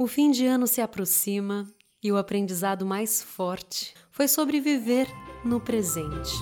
[0.00, 1.66] O fim de ano se aproxima
[2.00, 5.08] e o aprendizado mais forte foi sobre viver
[5.44, 6.32] no presente.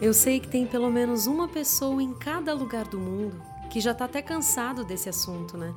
[0.00, 3.90] Eu sei que tem pelo menos uma pessoa em cada lugar do mundo que já
[3.90, 5.74] está até cansado desse assunto, né?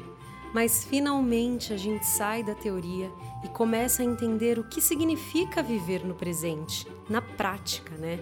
[0.53, 3.11] Mas finalmente a gente sai da teoria
[3.43, 8.19] e começa a entender o que significa viver no presente, na prática, né?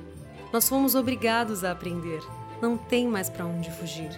[0.52, 2.22] Nós fomos obrigados a aprender,
[2.62, 4.10] não tem mais para onde fugir.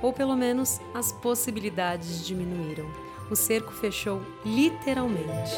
[0.00, 2.88] Ou pelo menos as possibilidades diminuíram.
[3.30, 5.56] O cerco fechou literalmente.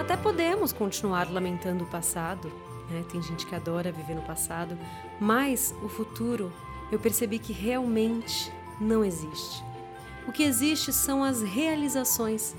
[0.00, 2.50] Até podemos continuar lamentando o passado,
[2.90, 3.04] né?
[3.10, 4.76] tem gente que adora viver no passado,
[5.20, 6.52] mas o futuro
[6.90, 8.50] eu percebi que realmente
[8.80, 9.64] não existe.
[10.26, 12.54] O que existe são as realizações.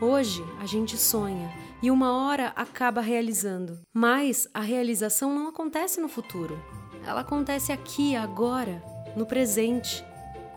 [0.00, 6.08] Hoje a gente sonha e uma hora acaba realizando, mas a realização não acontece no
[6.08, 6.58] futuro.
[7.06, 8.82] Ela acontece aqui, agora,
[9.16, 10.04] no presente.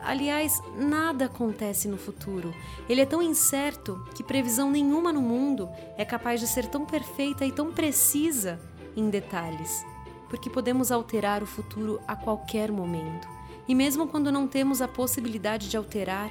[0.01, 2.53] Aliás, nada acontece no futuro.
[2.87, 7.45] Ele é tão incerto que previsão nenhuma no mundo é capaz de ser tão perfeita
[7.45, 8.59] e tão precisa
[8.95, 9.83] em detalhes,
[10.29, 13.34] porque podemos alterar o futuro a qualquer momento.
[13.67, 16.29] E mesmo quando não temos a possibilidade de alterar,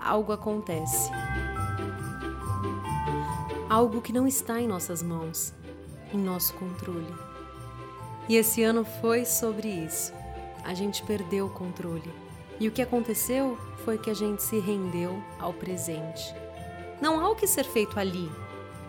[0.00, 1.10] algo acontece.
[3.68, 5.52] Algo que não está em nossas mãos,
[6.12, 7.14] em nosso controle.
[8.28, 10.12] E esse ano foi sobre isso.
[10.64, 12.12] A gente perdeu o controle.
[12.58, 16.34] E o que aconteceu foi que a gente se rendeu ao presente.
[17.00, 18.30] Não há o que ser feito ali,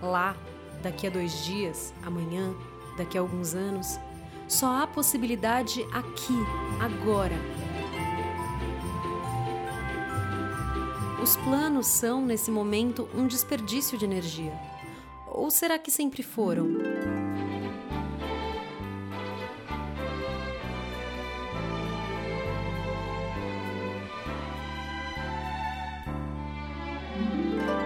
[0.01, 0.35] lá,
[0.81, 2.53] daqui a dois dias, amanhã,
[2.97, 3.99] daqui a alguns anos.
[4.47, 6.35] Só há possibilidade aqui,
[6.79, 7.35] agora,
[11.21, 14.59] Os planos são, nesse momento, um desperdício de energia.
[15.27, 16.67] Ou será que sempre foram?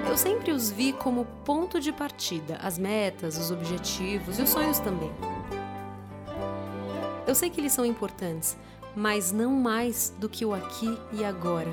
[0.08, 4.80] Eu sempre os vi como ponto de partida, as metas, os objetivos e os sonhos
[4.80, 5.12] também.
[7.28, 8.56] Eu sei que eles são importantes,
[8.96, 11.70] mas não mais do que o aqui e agora.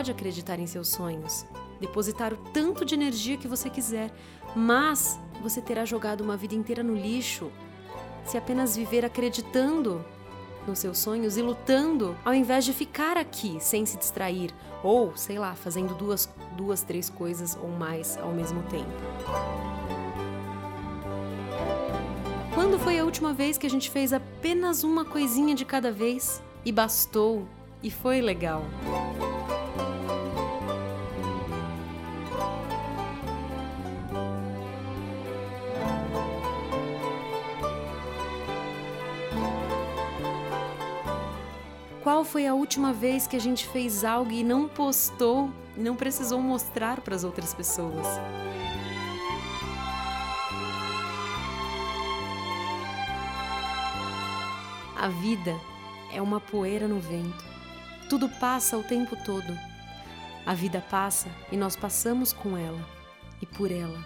[0.00, 1.44] Pode acreditar em seus sonhos,
[1.78, 4.10] depositar o tanto de energia que você quiser,
[4.56, 7.52] mas você terá jogado uma vida inteira no lixo
[8.24, 10.02] se apenas viver acreditando
[10.66, 15.38] nos seus sonhos e lutando, ao invés de ficar aqui sem se distrair ou, sei
[15.38, 18.90] lá, fazendo duas, duas, três coisas ou mais ao mesmo tempo.
[22.54, 26.42] Quando foi a última vez que a gente fez apenas uma coisinha de cada vez
[26.64, 27.46] e bastou
[27.82, 28.64] e foi legal?
[42.10, 45.94] Qual foi a última vez que a gente fez algo e não postou e não
[45.94, 48.04] precisou mostrar para as outras pessoas?
[54.98, 55.54] A vida
[56.12, 57.44] é uma poeira no vento.
[58.08, 59.56] Tudo passa o tempo todo.
[60.44, 62.84] A vida passa e nós passamos com ela
[63.40, 64.04] e por ela.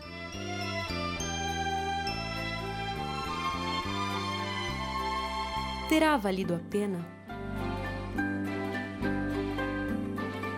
[5.89, 7.24] Terá valido a pena?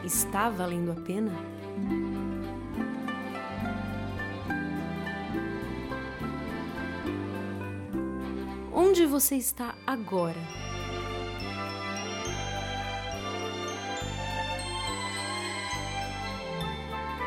[0.07, 1.33] Está valendo a pena?
[8.73, 10.39] Onde você está agora?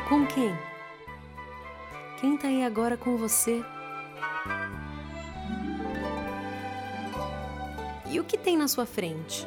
[0.08, 0.58] Com quem?
[2.18, 3.62] Quem está aí agora com você?
[8.10, 9.46] E o que tem na sua frente?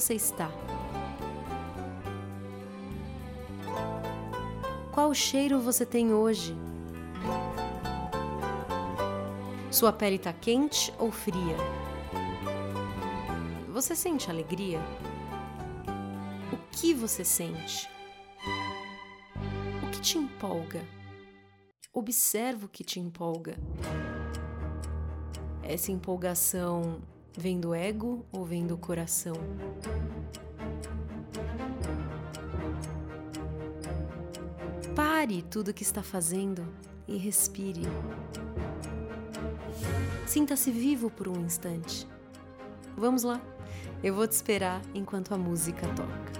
[0.00, 0.50] Você está?
[4.94, 6.56] Qual cheiro você tem hoje?
[9.70, 11.56] Sua pele está quente ou fria?
[13.68, 14.80] Você sente alegria?
[16.50, 17.86] O que você sente?
[19.86, 20.80] O que te empolga?
[21.92, 23.54] Observa o que te empolga.
[25.62, 27.02] Essa empolgação
[27.36, 29.34] Vem do ego ou vem do coração?
[34.94, 36.66] Pare tudo o que está fazendo
[37.06, 37.82] e respire.
[40.26, 42.06] Sinta-se vivo por um instante.
[42.96, 43.40] Vamos lá,
[44.02, 46.39] eu vou te esperar enquanto a música toca.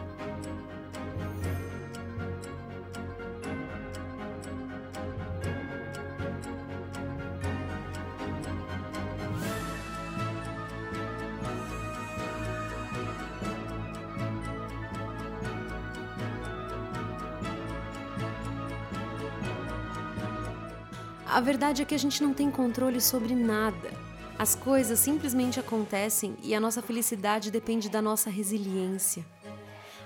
[21.41, 23.91] A verdade é que a gente não tem controle sobre nada.
[24.39, 29.25] As coisas simplesmente acontecem e a nossa felicidade depende da nossa resiliência.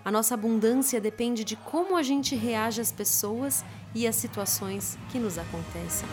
[0.05, 5.19] A nossa abundância depende de como a gente reage às pessoas e às situações que
[5.19, 6.09] nos acontecem.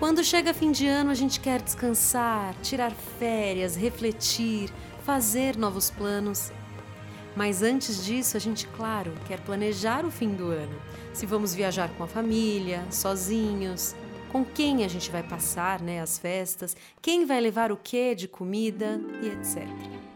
[0.00, 2.90] Quando chega fim de ano, a gente quer descansar, tirar
[3.20, 4.72] férias, refletir,
[5.04, 6.50] fazer novos planos.
[7.38, 10.76] Mas antes disso, a gente, claro, quer planejar o fim do ano.
[11.12, 13.94] Se vamos viajar com a família, sozinhos,
[14.32, 18.26] com quem a gente vai passar né, as festas, quem vai levar o que de
[18.26, 20.07] comida e etc.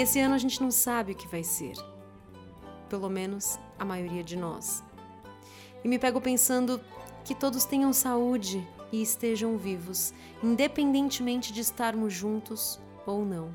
[0.00, 1.74] Esse ano a gente não sabe o que vai ser.
[2.88, 4.82] Pelo menos a maioria de nós.
[5.84, 6.80] E me pego pensando
[7.22, 13.54] que todos tenham saúde e estejam vivos, independentemente de estarmos juntos ou não.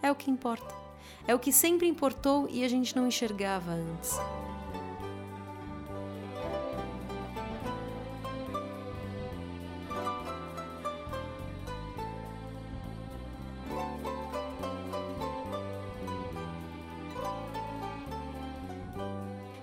[0.00, 0.72] É o que importa.
[1.26, 4.16] É o que sempre importou e a gente não enxergava antes.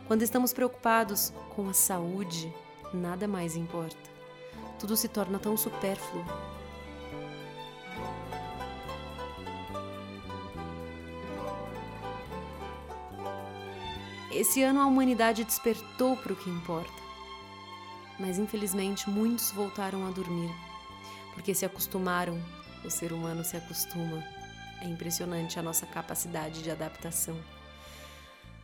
[0.09, 2.51] Quando estamos preocupados com a saúde,
[2.91, 4.09] nada mais importa.
[4.79, 6.25] Tudo se torna tão supérfluo.
[14.31, 16.91] Esse ano a humanidade despertou para o que importa.
[18.19, 20.49] Mas infelizmente muitos voltaram a dormir,
[21.35, 22.43] porque se acostumaram,
[22.83, 24.23] o ser humano se acostuma.
[24.81, 27.58] É impressionante a nossa capacidade de adaptação.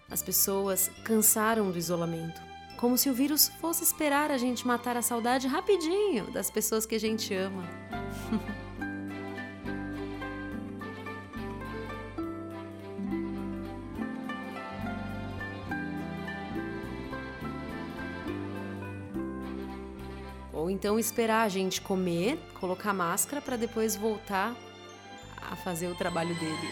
[0.09, 2.39] As pessoas cansaram do isolamento,
[2.77, 6.93] como se o vírus fosse esperar a gente matar a saudade rapidinho das pessoas que
[6.95, 7.63] a gente ama.
[20.53, 24.55] Ou então esperar a gente comer, colocar máscara para depois voltar
[25.51, 26.69] a fazer o trabalho dele.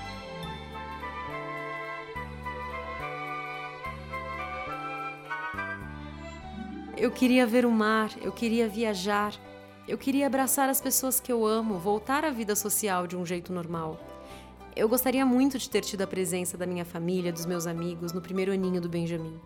[6.96, 9.34] Eu queria ver o mar, eu queria viajar,
[9.86, 13.52] eu queria abraçar as pessoas que eu amo, voltar à vida social de um jeito
[13.52, 14.00] normal.
[14.74, 18.22] Eu gostaria muito de ter tido a presença da minha família, dos meus amigos no
[18.22, 19.38] primeiro aninho do Benjamin.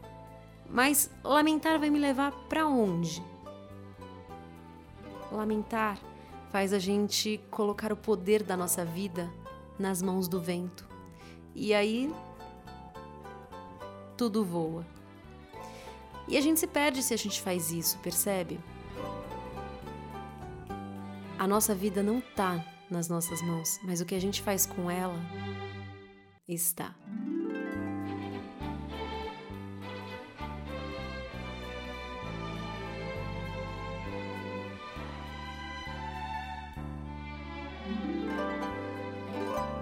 [0.68, 3.20] Mas lamentar vai me levar para onde?
[5.32, 5.98] Lamentar
[6.52, 9.28] faz a gente colocar o poder da nossa vida
[9.76, 10.88] nas mãos do vento.
[11.52, 12.12] E aí
[14.16, 14.99] tudo voa.
[16.30, 18.60] E a gente se perde se a gente faz isso, percebe?
[21.36, 24.88] A nossa vida não está nas nossas mãos, mas o que a gente faz com
[24.88, 25.18] ela
[26.46, 26.94] está.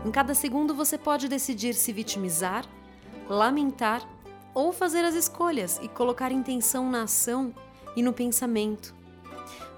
[0.06, 2.64] Em cada segundo você pode decidir se vitimizar,
[3.28, 4.08] lamentar
[4.58, 7.54] ou fazer as escolhas e colocar intenção na ação
[7.94, 8.92] e no pensamento.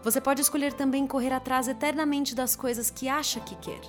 [0.03, 3.83] Você pode escolher também correr atrás eternamente das coisas que acha que quer.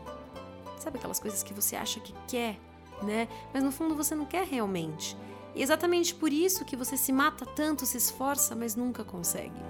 [0.77, 2.59] Sabe aquelas coisas que você acha que quer,
[3.03, 3.29] né?
[3.53, 5.15] Mas no fundo você não quer realmente.
[5.55, 9.61] E exatamente por isso que você se mata tanto, se esforça, mas nunca consegue.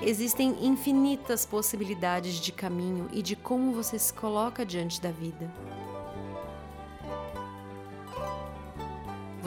[0.00, 5.52] Existem infinitas possibilidades de caminho e de como você se coloca diante da vida.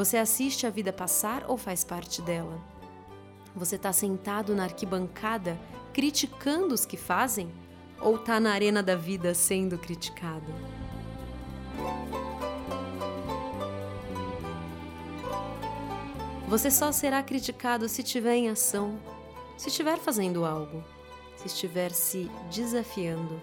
[0.02, 2.60] Você assiste a vida passar ou faz parte dela?
[3.56, 5.56] Você está sentado na arquibancada
[5.94, 7.52] criticando os que fazem?
[8.00, 10.52] ou tá na arena da vida sendo criticado?
[16.48, 19.00] Você só será criticado se estiver em ação,
[19.56, 20.84] se estiver fazendo algo,
[21.36, 23.40] se estiver se desafiando.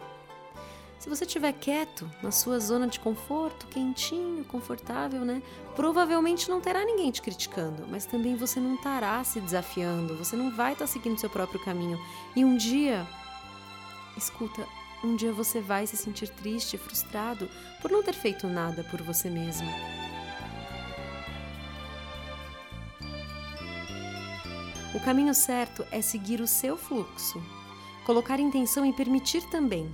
[0.98, 5.40] Se você estiver quieto, na sua zona de conforto, quentinho, confortável, né?
[5.76, 10.50] Provavelmente não terá ninguém te criticando, mas também você não estará se desafiando, você não
[10.50, 12.00] vai estar seguindo seu próprio caminho.
[12.34, 13.06] E um dia,
[14.16, 14.66] escuta,
[15.04, 17.48] um dia você vai se sentir triste, frustrado
[17.80, 19.68] por não ter feito nada por você mesmo.
[24.92, 27.40] O caminho certo é seguir o seu fluxo,
[28.04, 29.88] colocar intenção e permitir também.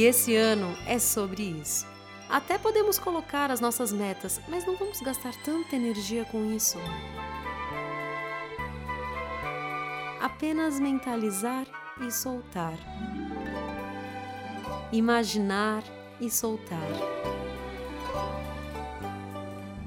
[0.00, 1.86] E esse ano é sobre isso.
[2.26, 6.78] Até podemos colocar as nossas metas, mas não vamos gastar tanta energia com isso.
[10.18, 11.66] apenas mentalizar
[12.00, 12.78] e soltar.
[14.90, 15.82] Imaginar
[16.18, 16.88] e soltar.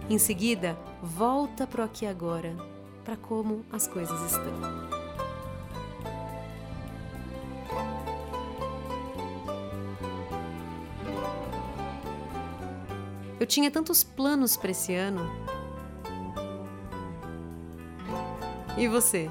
[0.08, 2.56] Em seguida, volta para o aqui agora,
[3.04, 5.03] para como as coisas estão.
[13.44, 15.30] Eu tinha tantos planos para esse ano.
[18.78, 19.30] E você?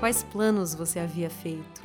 [0.00, 1.80] Quais planos você havia feito?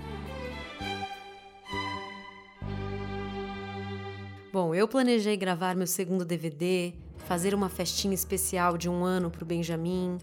[4.52, 6.96] Bom, eu planejei gravar meu segundo DVD,
[7.28, 10.18] fazer uma festinha especial de um ano para o Benjamin,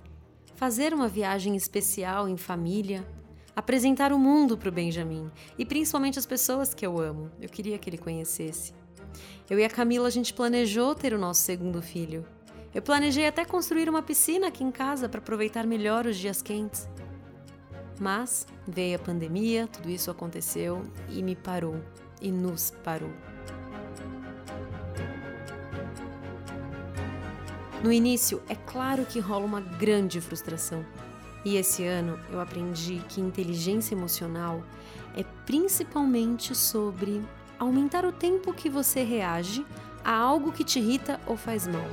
[0.57, 3.07] fazer uma viagem especial em família,
[3.55, 7.31] apresentar o mundo para o Benjamin e principalmente as pessoas que eu amo.
[7.41, 8.73] Eu queria que ele conhecesse.
[9.49, 12.25] Eu e a Camila a gente planejou ter o nosso segundo filho.
[12.75, 16.89] Eu planejei até construir uma piscina aqui em casa para aproveitar melhor os dias quentes.
[18.01, 21.77] Mas veio a pandemia, tudo isso aconteceu e me parou,
[22.21, 23.13] e nos parou.
[27.83, 30.87] No início, é claro que rola uma grande frustração.
[31.45, 34.63] E esse ano eu aprendi que inteligência emocional
[35.17, 37.23] é principalmente sobre
[37.59, 39.67] aumentar o tempo que você reage
[40.05, 41.87] a algo que te irrita ou faz mal.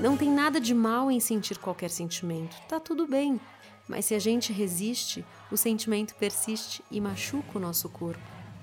[0.00, 3.40] Não tem nada de mal em sentir qualquer sentimento, tá tudo bem.
[3.88, 8.20] Mas se a gente resiste, o sentimento persiste e machuca o nosso corpo.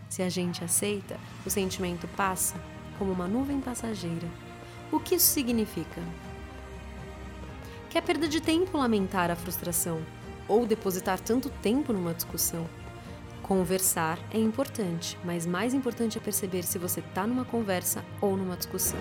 [0.10, 2.56] Se a gente aceita, o sentimento passa
[3.00, 4.28] como uma nuvem passageira.
[4.92, 6.02] O que isso significa?
[7.94, 10.02] Que é perda de tempo lamentar a frustração
[10.48, 12.68] ou depositar tanto tempo numa discussão.
[13.44, 18.58] Conversar é importante, mas mais importante é perceber se você está numa conversa ou numa
[18.58, 18.98] discussão.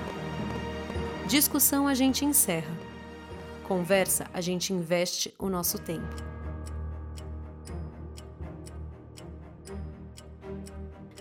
[1.27, 2.77] Discussão a gente encerra.
[3.65, 6.15] Conversa a gente investe o nosso tempo.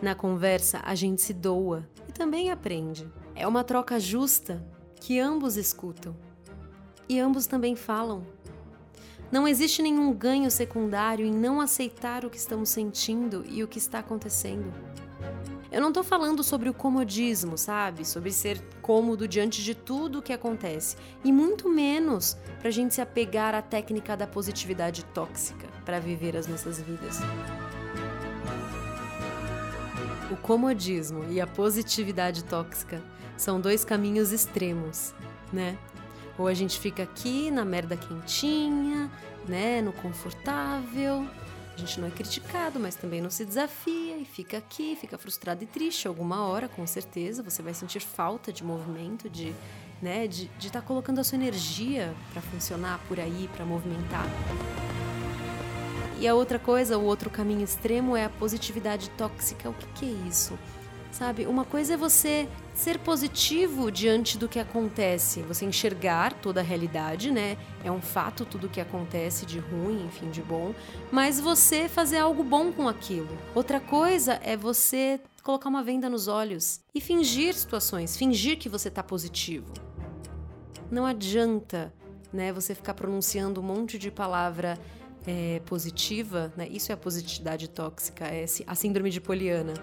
[0.01, 3.07] Na conversa a gente se doa e também aprende.
[3.33, 4.61] É uma troca justa
[4.99, 6.13] que ambos escutam
[7.11, 8.25] e ambos também falam.
[9.29, 13.77] Não existe nenhum ganho secundário em não aceitar o que estamos sentindo e o que
[13.77, 14.73] está acontecendo.
[15.69, 18.05] Eu não tô falando sobre o comodismo, sabe?
[18.05, 20.95] Sobre ser cômodo diante de tudo o que acontece.
[21.21, 26.47] E muito menos pra gente se apegar à técnica da positividade tóxica para viver as
[26.47, 27.19] nossas vidas.
[30.31, 33.01] O comodismo e a positividade tóxica
[33.35, 35.13] são dois caminhos extremos,
[35.51, 35.77] né?
[36.41, 39.11] Ou a gente fica aqui na merda quentinha,
[39.47, 41.27] né, no confortável,
[41.75, 45.63] a gente não é criticado, mas também não se desafia e fica aqui, fica frustrado
[45.63, 46.07] e triste.
[46.07, 49.53] Alguma hora, com certeza, você vai sentir falta de movimento, de
[50.01, 54.25] né, de estar tá colocando a sua energia para funcionar por aí, para movimentar.
[56.19, 59.69] E a outra coisa, o outro caminho extremo é a positividade tóxica.
[59.69, 60.57] O que, que é isso?
[61.11, 66.63] Sabe, uma coisa é você ser positivo diante do que acontece, você enxergar toda a
[66.63, 67.57] realidade, né?
[67.83, 70.73] É um fato tudo que acontece de ruim, enfim, de bom,
[71.11, 73.37] mas você fazer algo bom com aquilo.
[73.53, 78.89] Outra coisa é você colocar uma venda nos olhos e fingir situações, fingir que você
[78.89, 79.73] tá positivo.
[80.89, 81.93] Não adianta,
[82.31, 84.79] né, você ficar pronunciando um monte de palavra
[85.27, 86.67] é, positiva, né?
[86.69, 89.73] Isso é a positividade tóxica, é a síndrome de Poliana.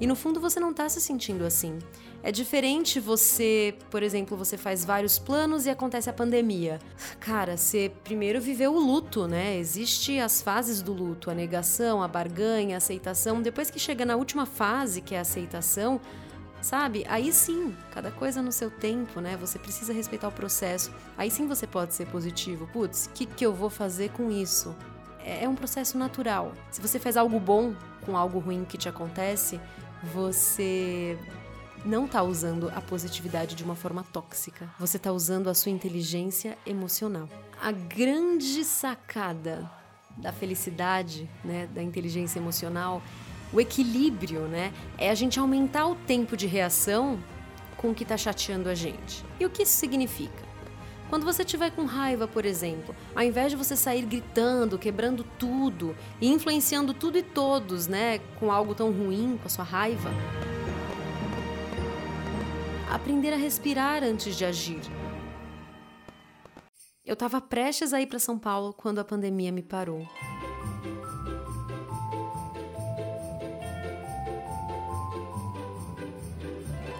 [0.00, 1.78] E no fundo você não está se sentindo assim.
[2.22, 6.78] É diferente você, por exemplo, você faz vários planos e acontece a pandemia.
[7.20, 9.56] Cara, você primeiro viveu o luto, né?
[9.56, 13.40] Existem as fases do luto, a negação, a barganha, a aceitação.
[13.40, 16.00] Depois que chega na última fase, que é a aceitação,
[16.60, 17.06] sabe?
[17.08, 19.36] Aí sim, cada coisa no seu tempo, né?
[19.36, 20.92] Você precisa respeitar o processo.
[21.16, 22.68] Aí sim você pode ser positivo.
[22.72, 24.74] Putz, o que, que eu vou fazer com isso?
[25.24, 26.52] É, é um processo natural.
[26.70, 27.74] Se você faz algo bom
[28.04, 29.60] com algo ruim que te acontece,
[30.12, 31.18] você
[31.84, 34.68] não está usando a positividade de uma forma tóxica.
[34.78, 37.28] Você está usando a sua inteligência emocional.
[37.60, 39.70] A grande sacada
[40.16, 43.02] da felicidade, né, da inteligência emocional,
[43.52, 47.18] o equilíbrio, né, é a gente aumentar o tempo de reação
[47.76, 49.24] com o que está chateando a gente.
[49.38, 50.45] E o que isso significa?
[51.08, 55.94] Quando você estiver com raiva, por exemplo, ao invés de você sair gritando, quebrando tudo
[56.20, 60.10] e influenciando tudo e todos, né, com algo tão ruim, com a sua raiva,
[62.90, 64.80] aprender a respirar antes de agir.
[67.04, 70.08] Eu estava prestes a ir para São Paulo quando a pandemia me parou.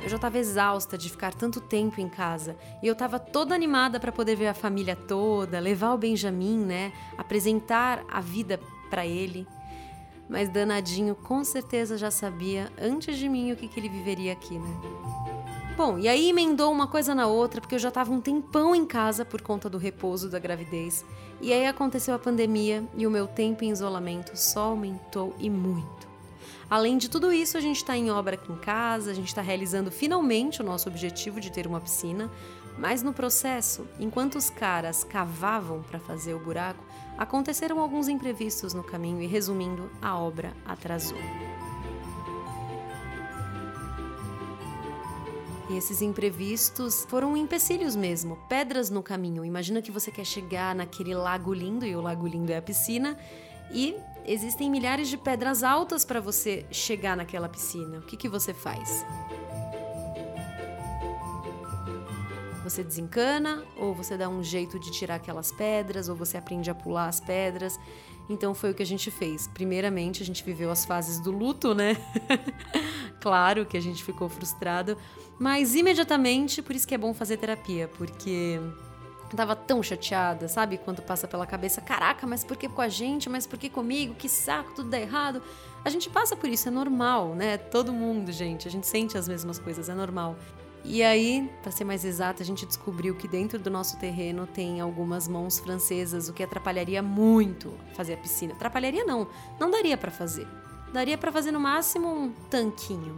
[0.07, 3.99] Eu já estava exausta de ficar tanto tempo em casa e eu estava toda animada
[3.99, 9.49] para poder ver a família toda, levar o Benjamin, né, apresentar a vida para ele.
[10.29, 14.57] Mas danadinho com certeza já sabia antes de mim o que, que ele viveria aqui,
[14.57, 14.81] né?
[15.77, 18.87] Bom, e aí emendou uma coisa na outra, porque eu já estava um tempão em
[18.87, 21.05] casa por conta do repouso da gravidez.
[21.41, 25.96] E aí aconteceu a pandemia e o meu tempo em isolamento só aumentou e muito.
[26.69, 29.41] Além de tudo isso, a gente está em obra aqui em casa, a gente está
[29.41, 32.31] realizando finalmente o nosso objetivo de ter uma piscina,
[32.77, 36.85] mas no processo, enquanto os caras cavavam para fazer o buraco,
[37.17, 41.19] aconteceram alguns imprevistos no caminho e, resumindo, a obra atrasou.
[45.71, 49.45] E esses imprevistos foram empecilhos mesmo, pedras no caminho.
[49.45, 53.17] Imagina que você quer chegar naquele lago lindo, e o lago lindo é a piscina,
[53.73, 57.99] e existem milhares de pedras altas para você chegar naquela piscina.
[57.99, 59.05] O que, que você faz?
[62.65, 66.75] Você desencana, ou você dá um jeito de tirar aquelas pedras, ou você aprende a
[66.75, 67.79] pular as pedras.
[68.29, 69.47] Então foi o que a gente fez.
[69.47, 71.97] Primeiramente, a gente viveu as fases do luto, né?
[73.21, 74.99] claro que a gente ficou frustrado,
[75.39, 78.59] mas imediatamente, por isso que é bom fazer terapia, porque
[79.35, 80.79] tava tão chateada, sabe?
[80.79, 83.29] Quando passa pela cabeça, caraca, mas por que com a gente?
[83.29, 84.15] Mas por que comigo?
[84.15, 85.43] Que saco, tudo dá errado.
[85.85, 87.57] A gente passa por isso, é normal, né?
[87.57, 90.37] Todo mundo, gente, a gente sente as mesmas coisas, é normal.
[90.85, 94.81] E aí, para ser mais exata, a gente descobriu que dentro do nosso terreno tem
[94.81, 98.55] algumas mãos francesas, o que atrapalharia muito fazer a piscina.
[98.55, 99.27] Atrapalharia não,
[99.59, 100.47] não daria para fazer.
[100.93, 103.17] Daria para fazer no máximo um tanquinho.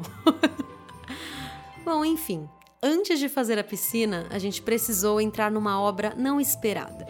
[1.84, 2.48] Bom, enfim,
[2.82, 7.06] antes de fazer a piscina, a gente precisou entrar numa obra não esperada.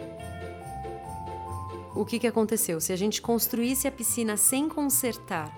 [1.95, 2.79] O que, que aconteceu?
[2.79, 5.53] Se a gente construísse a piscina sem consertar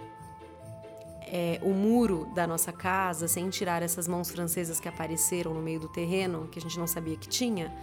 [1.22, 5.80] é, o muro da nossa casa, sem tirar essas mãos francesas que apareceram no meio
[5.80, 7.74] do terreno, que a gente não sabia que tinha,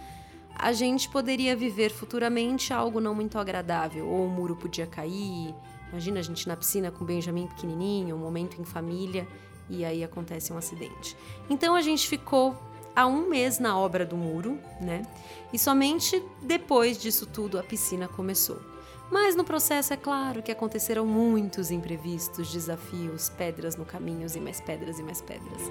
[0.53, 4.07] a gente poderia viver futuramente algo não muito agradável.
[4.07, 5.55] Ou o muro podia cair.
[5.89, 9.27] Imagina a gente na piscina com o Benjamin pequenininho, um momento em família
[9.69, 11.15] e aí acontece um acidente.
[11.49, 12.55] Então a gente ficou
[12.95, 15.03] há um mês na obra do muro, né?
[15.53, 18.59] E somente depois disso tudo a piscina começou.
[19.11, 24.61] Mas no processo é claro que aconteceram muitos imprevistos, desafios, pedras no caminho e mais
[24.61, 25.61] pedras e mais pedras.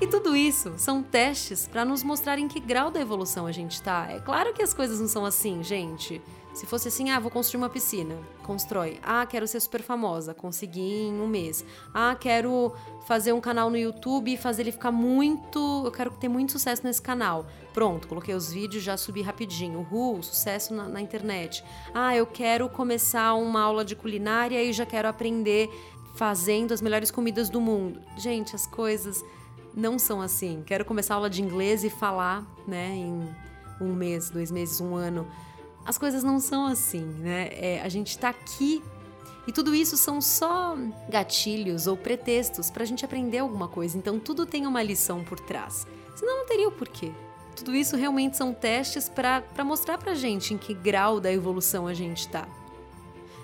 [0.00, 3.72] E tudo isso são testes para nos mostrar em que grau da evolução a gente
[3.72, 4.10] está.
[4.10, 6.22] É claro que as coisas não são assim, gente.
[6.52, 8.98] Se fosse assim, ah, vou construir uma piscina, constrói.
[9.02, 11.64] Ah, quero ser super famosa, consegui em um mês.
[11.94, 12.74] Ah, quero
[13.06, 15.82] fazer um canal no YouTube e fazer ele ficar muito.
[15.84, 17.46] Eu quero ter muito sucesso nesse canal.
[17.72, 19.80] Pronto, coloquei os vídeos, já subi rapidinho.
[19.80, 21.64] Uhul, sucesso na, na internet.
[21.94, 25.70] Ah, eu quero começar uma aula de culinária e já quero aprender
[26.16, 28.00] fazendo as melhores comidas do mundo.
[28.16, 29.24] Gente, as coisas
[29.74, 30.62] não são assim.
[30.66, 33.28] Quero começar aula de inglês e falar, né, em
[33.80, 35.26] um mês, dois meses, um ano
[35.90, 37.48] as coisas não são assim, né?
[37.50, 38.80] É, a gente está aqui
[39.44, 40.76] e tudo isso são só
[41.08, 43.98] gatilhos ou pretextos para a gente aprender alguma coisa.
[43.98, 45.88] Então tudo tem uma lição por trás.
[46.14, 47.10] Senão não teria o porquê.
[47.56, 51.92] Tudo isso realmente são testes para mostrar para gente em que grau da evolução a
[51.92, 52.46] gente está.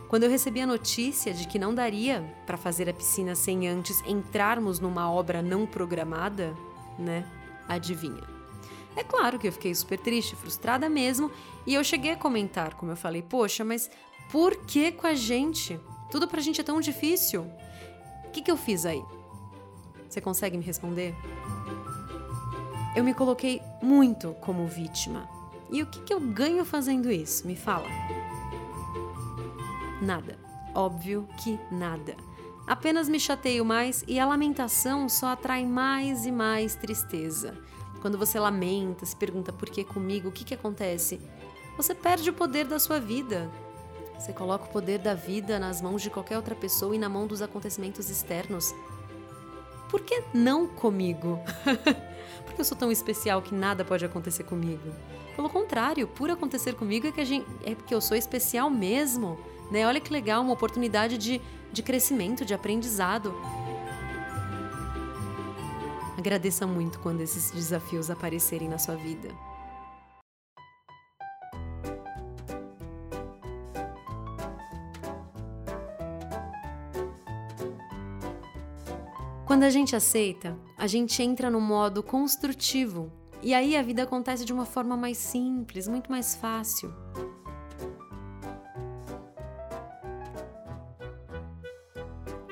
[0.08, 4.00] Quando eu recebi a notícia de que não daria para fazer a piscina sem antes
[4.06, 6.56] entrarmos numa obra não programada,
[6.96, 7.26] né?
[7.68, 8.35] Adivinha?
[8.96, 11.30] É claro que eu fiquei super triste, frustrada mesmo,
[11.66, 13.90] e eu cheguei a comentar, como eu falei, poxa, mas
[14.32, 15.78] por que com a gente?
[16.10, 17.42] Tudo pra gente é tão difícil.
[18.24, 19.02] O que, que eu fiz aí?
[20.08, 21.14] Você consegue me responder?
[22.96, 25.28] Eu me coloquei muito como vítima.
[25.70, 27.46] E o que, que eu ganho fazendo isso?
[27.46, 27.88] Me fala.
[30.00, 30.38] Nada.
[30.74, 32.16] Óbvio que nada.
[32.66, 37.56] Apenas me chateio mais e a lamentação só atrai mais e mais tristeza.
[38.00, 41.20] Quando você lamenta, se pergunta por que comigo, o que, que acontece?
[41.76, 43.50] Você perde o poder da sua vida.
[44.18, 47.26] Você coloca o poder da vida nas mãos de qualquer outra pessoa e na mão
[47.26, 48.74] dos acontecimentos externos.
[49.90, 51.38] Por que não comigo?
[52.44, 54.92] Porque eu sou tão especial que nada pode acontecer comigo.
[55.34, 59.38] Pelo contrário, por acontecer comigo é que gente, é porque eu sou especial mesmo.
[59.70, 59.86] Né?
[59.86, 63.34] Olha que legal, uma oportunidade de, de crescimento, de aprendizado.
[66.26, 69.28] Agradeça muito quando esses desafios aparecerem na sua vida.
[79.46, 83.08] Quando a gente aceita, a gente entra no modo construtivo
[83.40, 86.92] e aí a vida acontece de uma forma mais simples, muito mais fácil.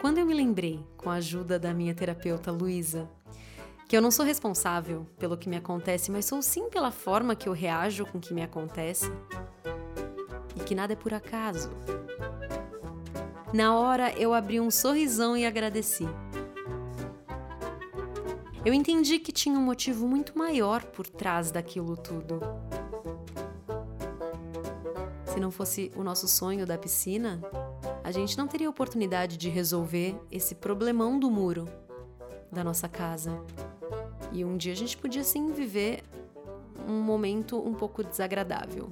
[0.00, 3.10] Quando eu me lembrei, com a ajuda da minha terapeuta Luísa,
[3.88, 7.48] que eu não sou responsável pelo que me acontece, mas sou sim pela forma que
[7.48, 9.10] eu reajo com o que me acontece,
[10.56, 11.70] e que nada é por acaso.
[13.52, 16.08] Na hora eu abri um sorrisão e agradeci.
[18.64, 22.40] Eu entendi que tinha um motivo muito maior por trás daquilo tudo.
[25.26, 27.42] Se não fosse o nosso sonho da piscina,
[28.02, 31.68] a gente não teria oportunidade de resolver esse problemão do muro
[32.50, 33.38] da nossa casa.
[34.34, 36.02] E um dia a gente podia sim viver
[36.88, 38.88] um momento um pouco desagradável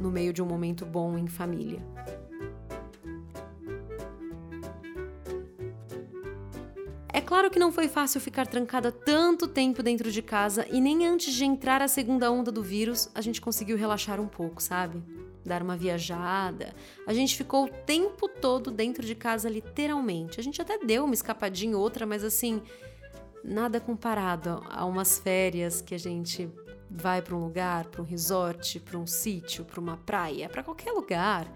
[0.00, 1.84] no meio de um momento bom em família.
[7.12, 11.04] É claro que não foi fácil ficar trancada tanto tempo dentro de casa e nem
[11.04, 15.02] antes de entrar a segunda onda do vírus a gente conseguiu relaxar um pouco, sabe?
[15.44, 16.72] Dar uma viajada.
[17.08, 20.38] A gente ficou o tempo todo dentro de casa, literalmente.
[20.38, 22.62] A gente até deu uma escapadinha outra, mas assim,
[23.44, 26.50] nada comparado a umas férias que a gente
[26.90, 30.92] vai para um lugar, para um resort, para um sítio, para uma praia, para qualquer
[30.92, 31.46] lugar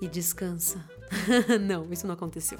[0.00, 0.84] e descansa.
[1.60, 2.58] não, isso não aconteceu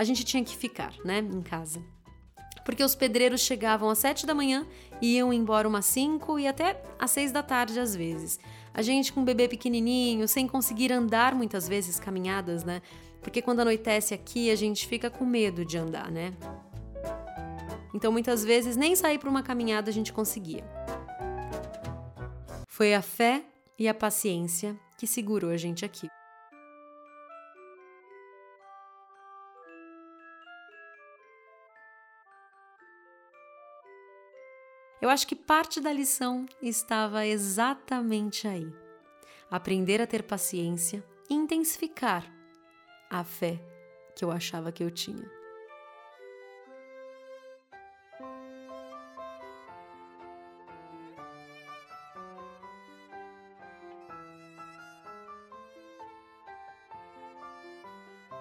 [0.00, 1.78] a gente tinha que ficar, né, em casa.
[2.64, 4.66] Porque os pedreiros chegavam às sete da manhã
[4.98, 8.40] e iam embora umas cinco e até às seis da tarde às vezes.
[8.72, 12.80] A gente com um bebê pequenininho, sem conseguir andar muitas vezes caminhadas, né?
[13.20, 16.34] Porque quando anoitece aqui, a gente fica com medo de andar, né?
[17.94, 20.64] Então muitas vezes nem sair para uma caminhada a gente conseguia.
[22.68, 23.44] Foi a fé
[23.78, 26.08] e a paciência que segurou a gente aqui.
[35.00, 38.70] Eu acho que parte da lição estava exatamente aí.
[39.50, 42.39] Aprender a ter paciência e intensificar
[43.10, 43.60] a fé
[44.14, 45.28] que eu achava que eu tinha.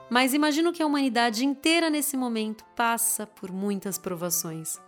[0.10, 4.80] Mas imagino que a humanidade inteira nesse momento passa por muitas provações.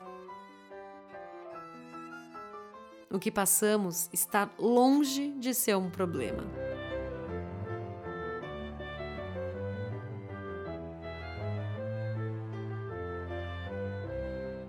[3.11, 6.70] o que passamos está longe de ser um problema.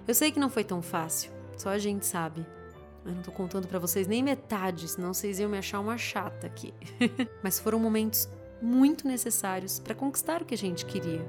[0.07, 2.45] Eu sei que não foi tão fácil, só a gente sabe.
[3.05, 6.47] Eu não tô contando para vocês nem metade, senão vocês iam me achar uma chata
[6.47, 6.73] aqui.
[7.43, 8.29] Mas foram momentos
[8.61, 11.27] muito necessários para conquistar o que a gente queria.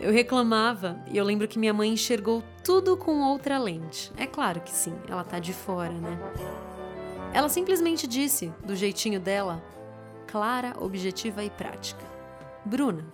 [0.00, 4.12] Eu reclamava e eu lembro que minha mãe enxergou tudo com outra lente.
[4.16, 6.18] É claro que sim, ela tá de fora, né?
[7.32, 9.62] Ela simplesmente disse, do jeitinho dela,
[10.26, 12.04] clara, objetiva e prática:
[12.64, 13.04] Bruna,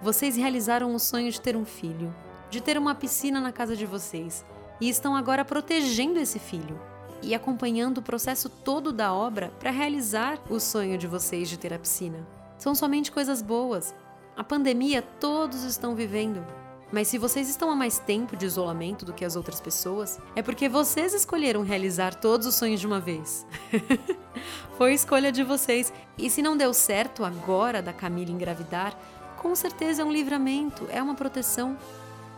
[0.00, 2.14] vocês realizaram o sonho de ter um filho,
[2.50, 4.44] de ter uma piscina na casa de vocês
[4.80, 6.80] e estão agora protegendo esse filho
[7.20, 11.74] e acompanhando o processo todo da obra para realizar o sonho de vocês de ter
[11.74, 12.26] a piscina.
[12.56, 13.94] São somente coisas boas.
[14.36, 16.44] A pandemia todos estão vivendo.
[16.90, 20.40] Mas se vocês estão há mais tempo de isolamento do que as outras pessoas, é
[20.40, 23.46] porque vocês escolheram realizar todos os sonhos de uma vez.
[24.78, 25.92] Foi escolha de vocês.
[26.16, 28.98] E se não deu certo agora da Camila engravidar,
[29.38, 31.78] com certeza é um livramento, é uma proteção.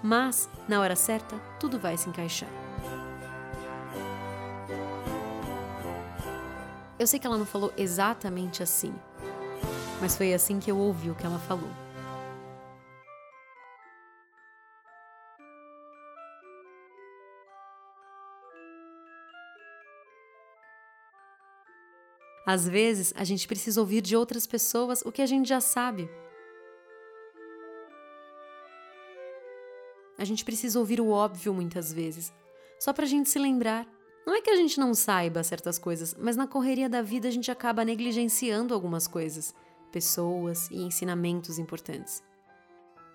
[0.02, 2.48] Mas, na hora certa, tudo vai se encaixar.
[6.98, 8.94] Eu sei que ela não falou exatamente assim,
[10.00, 11.70] mas foi assim que eu ouvi o que ela falou.
[22.46, 26.10] Às vezes, a gente precisa ouvir de outras pessoas o que a gente já sabe.
[30.20, 32.30] A gente precisa ouvir o óbvio muitas vezes,
[32.78, 33.86] só para a gente se lembrar.
[34.26, 37.30] Não é que a gente não saiba certas coisas, mas na correria da vida a
[37.30, 39.54] gente acaba negligenciando algumas coisas,
[39.90, 42.22] pessoas e ensinamentos importantes.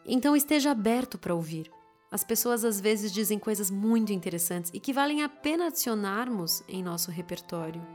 [0.04, 1.72] Então esteja aberto para ouvir.
[2.10, 6.82] As pessoas às vezes dizem coisas muito interessantes e que valem a pena adicionarmos em
[6.82, 7.86] nosso repertório.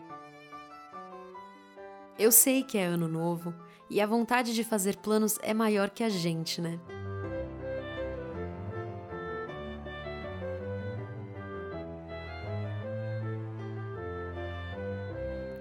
[2.16, 3.52] Eu sei que é ano novo
[3.90, 6.78] e a vontade de fazer planos é maior que a gente, né?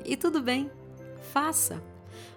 [0.09, 0.71] E tudo bem,
[1.31, 1.79] faça.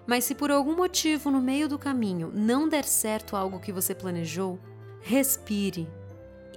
[0.05, 3.95] Mas se por algum motivo no meio do caminho não der certo algo que você
[3.95, 4.59] planejou,
[5.01, 5.87] respire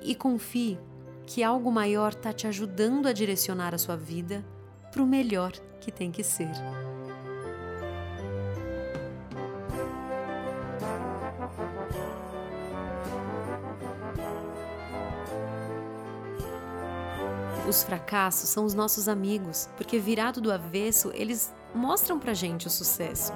[0.05, 0.79] e confie
[1.25, 4.45] que algo maior está te ajudando a direcionar a sua vida
[4.93, 6.53] para o melhor que tem que ser.
[17.69, 22.71] Os fracassos são os nossos amigos, porque virado do avesso, eles mostram pra gente o
[22.71, 23.33] sucesso.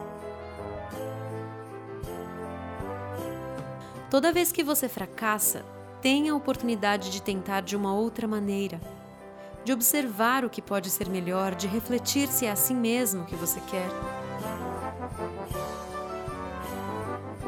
[4.08, 5.64] Toda vez que você fracassa,
[6.00, 8.80] tenha a oportunidade de tentar de uma outra maneira,
[9.64, 13.60] de observar o que pode ser melhor, de refletir se é assim mesmo que você
[13.60, 13.88] quer.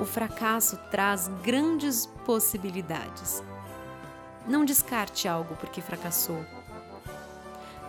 [0.01, 3.43] O fracasso traz grandes possibilidades.
[4.49, 6.45] Não descarte algo porque fracassou.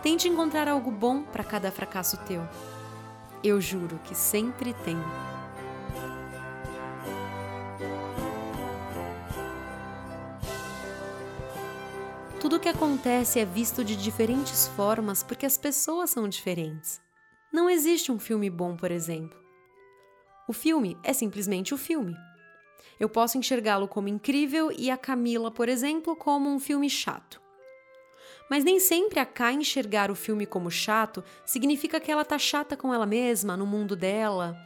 [0.04, 2.46] Tente encontrar algo bom para cada fracasso teu.
[3.42, 4.98] Eu juro que sempre tem.
[12.38, 17.00] Tudo o que acontece é visto de diferentes formas porque as pessoas são diferentes.
[17.50, 19.40] Não existe um filme bom, por exemplo.
[20.46, 22.14] O filme é simplesmente o filme.
[23.00, 27.42] Eu posso enxergá-lo como incrível e a Camila, por exemplo, como um filme chato.
[28.50, 32.76] Mas nem sempre a Kai enxergar o filme como chato significa que ela tá chata
[32.76, 34.56] com ela mesma, no mundo dela.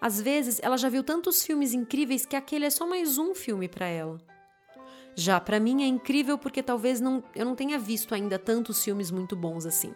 [0.00, 3.68] Às vezes, ela já viu tantos filmes incríveis que aquele é só mais um filme
[3.68, 4.20] para ela.
[5.16, 9.10] Já para mim é incrível porque talvez não, eu não tenha visto ainda tantos filmes
[9.10, 9.94] muito bons assim.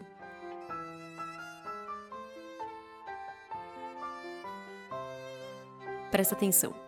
[6.10, 6.87] Presta atenção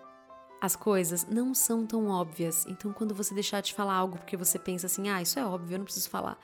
[0.61, 2.67] as coisas não são tão óbvias.
[2.67, 5.75] Então, quando você deixar de falar algo porque você pensa assim, ah, isso é óbvio,
[5.75, 6.39] eu não preciso falar.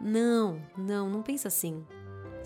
[0.00, 1.84] Não, não, não pensa assim.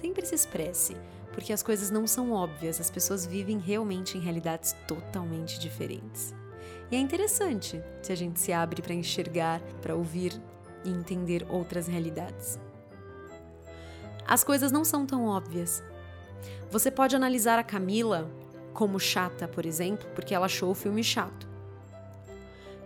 [0.00, 0.96] Sempre se expresse,
[1.32, 6.34] porque as coisas não são óbvias, as pessoas vivem realmente em realidades totalmente diferentes.
[6.90, 10.32] E é interessante se a gente se abre para enxergar, para ouvir
[10.84, 12.58] e entender outras realidades.
[14.26, 15.82] As coisas não são tão óbvias.
[16.70, 18.30] Você pode analisar a Camila
[18.72, 21.48] como chata, por exemplo, porque ela achou o filme chato.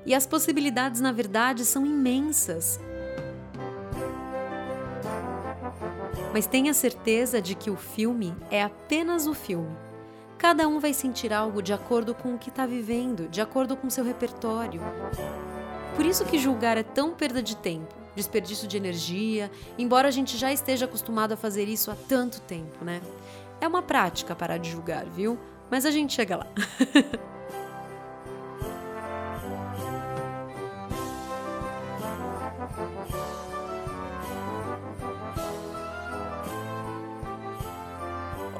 [0.06, 2.78] E as possibilidades, na verdade, são imensas.
[6.32, 9.74] Mas tenha certeza de que o filme é apenas o filme.
[10.36, 13.88] Cada um vai sentir algo de acordo com o que está vivendo, de acordo com
[13.88, 14.80] seu repertório.
[15.96, 20.36] Por isso que julgar é tão perda de tempo, desperdício de energia, embora a gente
[20.36, 23.00] já esteja acostumado a fazer isso há tanto tempo, né?
[23.60, 25.38] É uma prática parar de julgar, viu?
[25.70, 26.46] Mas a gente chega lá.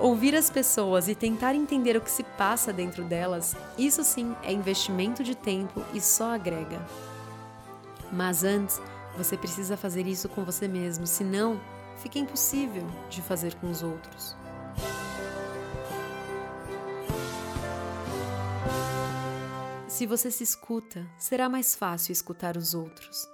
[0.04, 4.52] Ouvir as pessoas e tentar entender o que se passa dentro delas, isso sim é
[4.52, 6.84] investimento de tempo e só agrega.
[8.12, 8.82] Mas antes,
[9.16, 11.58] você precisa fazer isso com você mesmo, senão
[11.96, 14.36] fica impossível de fazer com os outros.
[19.94, 23.28] Se você se escuta, será mais fácil escutar os outros.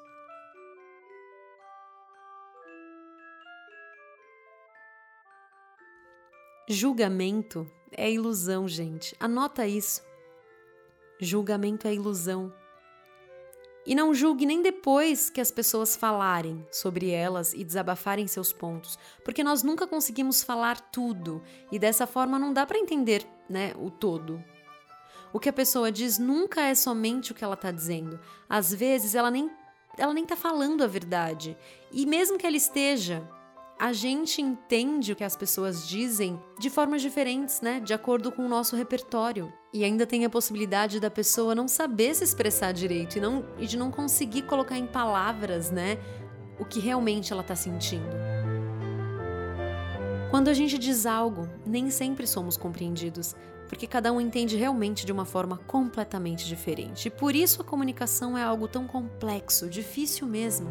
[6.68, 9.16] Julgamento é ilusão, gente.
[9.18, 10.03] Anota isso.
[11.18, 12.53] Julgamento é ilusão.
[13.87, 18.99] E não julgue nem depois que as pessoas falarem sobre elas e desabafarem seus pontos,
[19.25, 21.42] porque nós nunca conseguimos falar tudo
[21.73, 24.44] e dessa forma não dá para entender, né, o todo.
[25.33, 28.19] O que a pessoa diz nunca é somente o que ela está dizendo.
[28.49, 29.51] Às vezes ela nem
[29.99, 31.57] ela nem está falando a verdade.
[31.93, 33.23] E mesmo que ela esteja,
[33.79, 37.81] a gente entende o que as pessoas dizem de formas diferentes, né?
[37.81, 39.53] De acordo com o nosso repertório.
[39.73, 43.66] E ainda tem a possibilidade da pessoa não saber se expressar direito e, não, e
[43.66, 45.99] de não conseguir colocar em palavras, né?
[46.59, 48.05] O que realmente ela está sentindo.
[50.31, 53.35] Quando a gente diz algo, nem sempre somos compreendidos,
[53.70, 57.06] porque cada um entende realmente de uma forma completamente diferente.
[57.06, 60.68] E por isso a comunicação é algo tão complexo, difícil mesmo.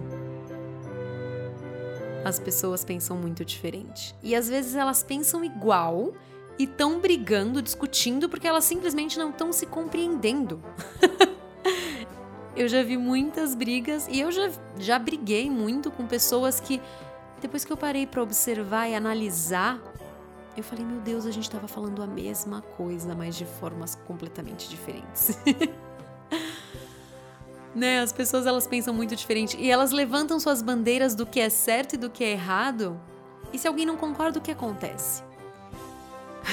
[2.26, 4.14] As pessoas pensam muito diferente.
[4.22, 6.14] E às vezes elas pensam igual
[6.60, 10.62] e estão brigando, discutindo, porque elas simplesmente não estão se compreendendo.
[12.54, 16.82] eu já vi muitas brigas e eu já, já briguei muito com pessoas que,
[17.40, 19.82] depois que eu parei para observar e analisar,
[20.60, 24.70] eu falei: meu Deus, a gente estava falando a mesma coisa, mas de formas completamente
[24.70, 25.38] diferentes.
[27.74, 28.02] né?
[28.02, 31.94] As pessoas elas pensam muito diferente e elas levantam suas bandeiras do que é certo
[31.94, 33.00] e do que é errado.
[33.52, 35.24] E se alguém não concorda, o que acontece?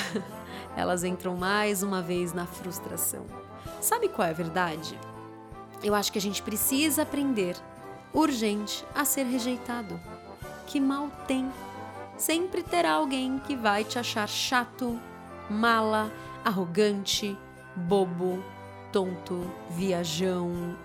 [0.77, 3.27] elas entram mais uma vez na frustração.
[3.81, 4.99] Sabe qual é a verdade?
[5.83, 7.57] Eu acho que a gente precisa aprender,
[8.13, 10.01] urgente, a ser rejeitado.
[10.67, 11.51] Que mal tem.
[12.17, 14.99] Sempre terá alguém que vai te achar chato,
[15.51, 16.11] mala,
[16.43, 17.37] arrogante,
[17.75, 18.43] bobo,
[18.91, 20.77] tonto, viajão,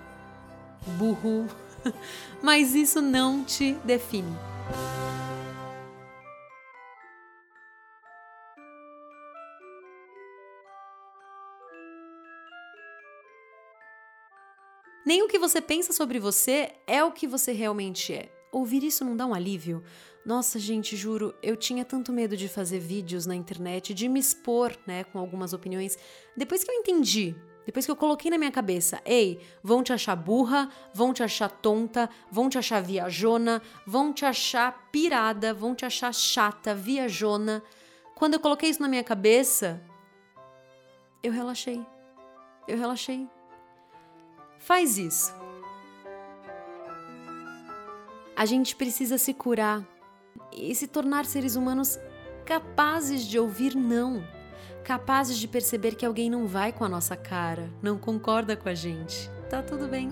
[0.98, 1.48] burro,
[2.44, 4.36] mas isso não te define.
[15.06, 18.41] Nem o que você pensa sobre você é o que você realmente é.
[18.52, 19.84] Ouvir isso não dá um alívio?
[20.26, 24.78] Nossa, gente, juro, eu tinha tanto medo de fazer vídeos na internet, de me expor,
[24.86, 25.98] né, com algumas opiniões.
[26.36, 27.36] Depois que eu entendi
[27.66, 31.50] depois que eu coloquei na minha cabeça, ei, vão te achar burra, vão te achar
[31.50, 37.62] tonta, vão te achar viajona, vão te achar pirada, vão te achar chata, viajona.
[38.16, 39.82] Quando eu coloquei isso na minha cabeça,
[41.22, 41.86] eu relaxei.
[42.68, 43.28] Eu relaxei.
[44.60, 45.41] Faz isso.
[48.42, 49.88] A gente precisa se curar
[50.52, 52.00] e se tornar seres humanos
[52.44, 54.24] capazes de ouvir não
[54.84, 58.74] capazes de perceber que alguém não vai com a nossa cara, não concorda com a
[58.74, 59.30] gente.
[59.48, 60.12] Tá tudo bem.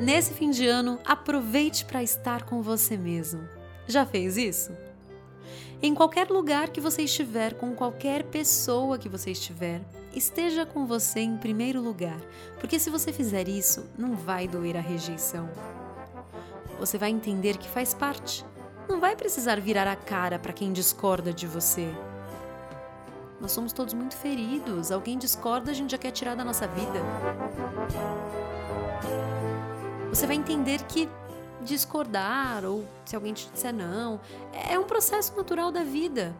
[0.00, 3.48] Nesse fim de ano, aproveite para estar com você mesmo.
[3.86, 4.76] Já fez isso?
[5.80, 9.80] Em qualquer lugar que você estiver, com qualquer pessoa que você estiver,
[10.14, 12.20] esteja com você em primeiro lugar,
[12.60, 15.48] porque se você fizer isso, não vai doer a rejeição.
[16.78, 18.44] Você vai entender que faz parte
[18.88, 21.88] não vai precisar virar a cara para quem discorda de você.
[23.40, 24.90] Nós somos todos muito feridos.
[24.90, 27.00] Alguém discorda, a gente já quer tirar da nossa vida.
[30.10, 31.08] Você vai entender que
[31.62, 34.20] discordar ou se alguém te disser não
[34.52, 36.34] é um processo natural da vida.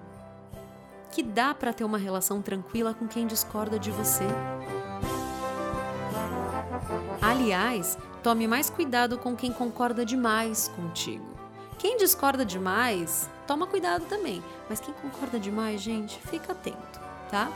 [1.14, 4.24] Que dá para ter uma relação tranquila com quem discorda de você.
[7.22, 11.24] Aliás, tome mais cuidado com quem concorda demais contigo.
[11.78, 14.42] Quem discorda demais, toma cuidado também.
[14.68, 17.00] Mas quem concorda demais, gente, fica atento,
[17.30, 17.48] tá?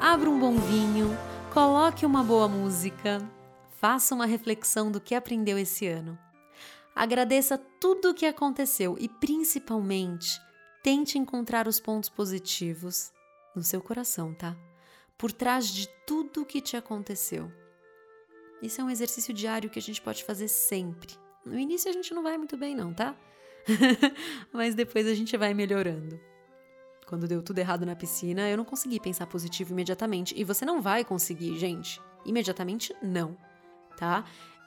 [0.00, 1.18] Abra um bom vinho,
[1.52, 3.18] coloque uma boa música,
[3.78, 6.18] faça uma reflexão do que aprendeu esse ano.
[6.94, 10.40] Agradeça tudo o que aconteceu e, principalmente,
[10.82, 13.12] Tente encontrar os pontos positivos
[13.54, 14.56] no seu coração, tá?
[15.18, 17.52] Por trás de tudo o que te aconteceu.
[18.62, 21.14] Isso é um exercício diário que a gente pode fazer sempre.
[21.44, 23.14] No início a gente não vai muito bem, não, tá?
[24.50, 26.18] Mas depois a gente vai melhorando.
[27.10, 30.32] Quando deu tudo errado na piscina, eu não consegui pensar positivo imediatamente.
[30.36, 32.00] E você não vai conseguir, gente.
[32.24, 33.36] Imediatamente, não.
[33.98, 34.24] Tá?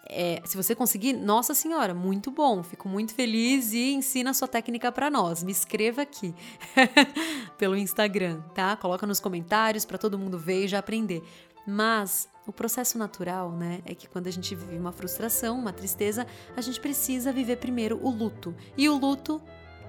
[0.10, 4.50] É, se você conseguir, nossa senhora, muito bom, fico muito feliz e ensina a sua
[4.50, 5.42] técnica para nós.
[5.42, 6.36] Me escreva aqui
[7.58, 8.76] pelo Instagram, tá?
[8.76, 11.24] Coloca nos comentários para todo mundo ver e já aprender.
[11.66, 16.28] Mas o processo natural, né, é que quando a gente vive uma frustração, uma tristeza,
[16.58, 18.54] a gente precisa viver primeiro o luto.
[18.78, 19.42] E o luto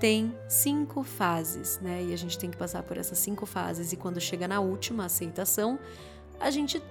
[0.04, 2.02] tem cinco fases, né?
[2.02, 3.90] E a gente tem que passar por essas cinco fases.
[3.90, 5.78] E quando chega na última, aceitação,
[6.38, 6.82] a gente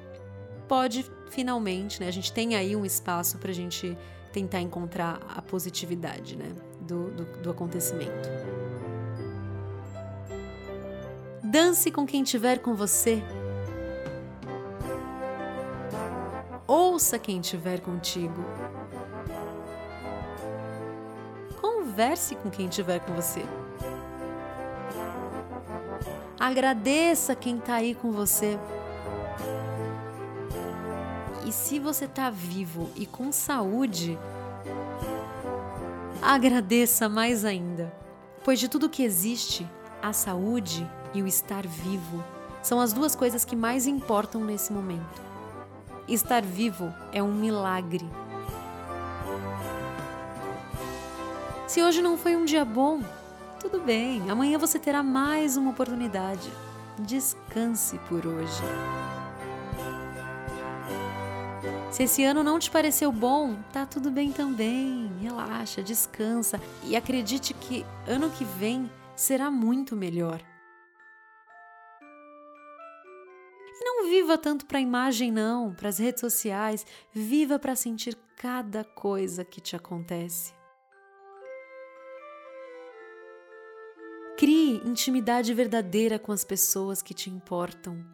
[0.67, 2.07] pode finalmente, né?
[2.07, 3.95] A gente tem aí um espaço para a gente
[4.31, 6.55] tentar encontrar a positividade, né?
[6.81, 8.27] Do, do, do acontecimento.
[11.43, 13.21] Dance com quem estiver com você.
[16.65, 18.43] Ouça quem estiver contigo.
[21.93, 23.45] Converse com quem estiver com você.
[26.39, 28.57] Agradeça quem está aí com você.
[31.45, 34.17] E se você está vivo e com saúde,
[36.19, 37.93] agradeça mais ainda,
[38.43, 39.69] pois de tudo que existe,
[40.01, 42.23] a saúde e o estar vivo
[42.63, 45.21] são as duas coisas que mais importam nesse momento.
[46.07, 48.09] Estar vivo é um milagre.
[51.73, 53.01] Se hoje não foi um dia bom,
[53.59, 56.47] tudo bem, amanhã você terá mais uma oportunidade.
[56.99, 58.61] Descanse por hoje.
[61.89, 65.11] Se esse ano não te pareceu bom, tá tudo bem também.
[65.19, 70.39] Relaxa, descansa e acredite que ano que vem será muito melhor.
[73.81, 76.85] E não viva tanto para a imagem, não, para as redes sociais.
[77.11, 80.53] Viva para sentir cada coisa que te acontece.
[84.43, 88.05] Crie intimidade verdadeira com as pessoas que te importam.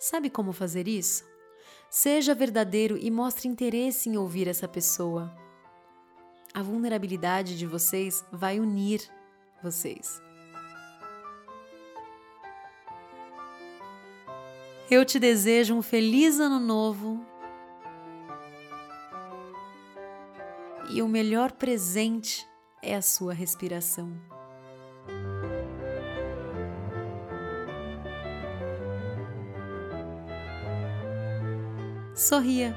[0.00, 1.24] Sabe como fazer isso?
[1.88, 5.32] Seja verdadeiro e mostre interesse em ouvir essa pessoa.
[6.52, 9.00] A vulnerabilidade de vocês vai unir
[9.62, 10.20] vocês.
[14.90, 17.24] Eu te desejo um feliz ano novo
[20.92, 22.44] e o melhor presente
[22.82, 24.39] é a sua respiração.
[32.20, 32.76] Sorria.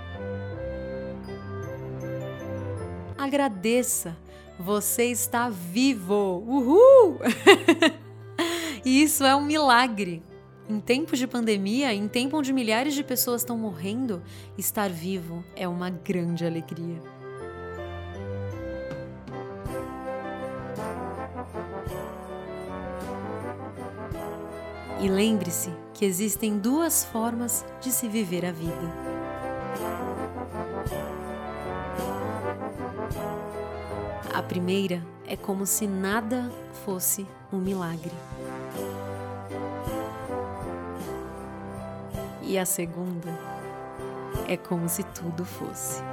[3.17, 4.15] Agradeça.
[4.57, 6.41] Você está vivo.
[6.47, 7.19] Uhul!
[8.85, 10.23] e isso é um milagre.
[10.69, 14.23] Em tempos de pandemia, em tempo onde milhares de pessoas estão morrendo,
[14.57, 17.01] estar vivo é uma grande alegria.
[25.01, 29.12] E lembre-se que existem duas formas de se viver a vida.
[34.43, 36.51] A primeira é como se nada
[36.85, 38.11] fosse um milagre.
[42.41, 43.39] E a segunda
[44.45, 46.03] é como se tudo fosse.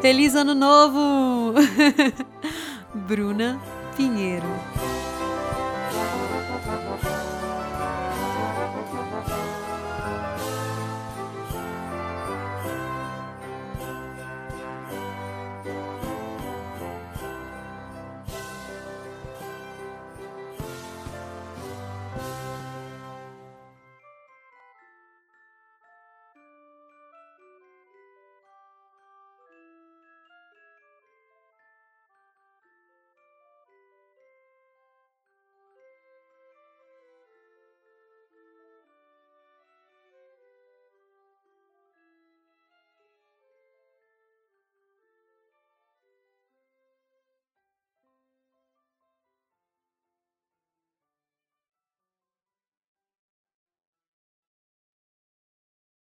[0.00, 1.52] Feliz Ano Novo!
[3.06, 3.60] Bruna
[3.94, 4.48] Pinheiro